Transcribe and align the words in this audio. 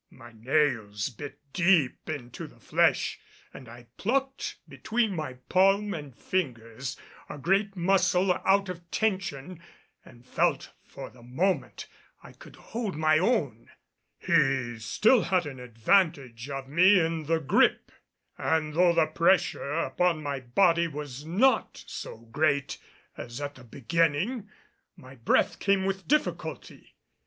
My 0.09 0.31
nails 0.31 1.11
bit 1.11 1.37
deep 1.53 2.09
into 2.09 2.47
the 2.47 2.59
flesh 2.59 3.19
and 3.53 3.69
I 3.69 3.85
plucked 3.97 4.55
between 4.67 5.15
my 5.15 5.33
palm 5.47 5.93
and 5.93 6.15
fingers 6.17 6.97
a 7.29 7.37
great 7.37 7.75
muscle 7.75 8.33
out 8.43 8.67
of 8.67 8.89
tension, 8.89 9.61
and 10.03 10.25
felt 10.25 10.71
for 10.83 11.11
the 11.11 11.21
moment 11.21 11.85
I 12.23 12.31
could 12.31 12.55
hold 12.55 12.95
my 12.95 13.19
own. 13.19 13.69
He 14.17 14.79
still 14.79 15.21
had 15.21 15.45
an 15.45 15.59
advantage 15.59 16.49
of 16.49 16.67
me 16.67 16.99
in 16.99 17.25
the 17.27 17.39
gripe; 17.39 17.91
and 18.39 18.73
though 18.73 18.93
the 18.93 19.05
pressure 19.05 19.71
upon 19.73 20.23
my 20.23 20.39
body 20.39 20.87
was 20.87 21.27
not 21.27 21.83
so 21.85 22.21
great 22.21 22.79
as 23.17 23.39
at 23.39 23.53
the 23.53 23.63
beginning, 23.63 24.49
my 24.97 25.13
breath 25.13 25.59
came 25.59 25.85
with 25.85 26.07
difficulty. 26.07 26.95